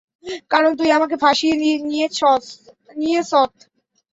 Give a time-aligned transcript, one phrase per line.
[0.51, 1.55] কারন তুই আমাকে ফাঁসিয়ে
[2.95, 3.51] নিয়েছত।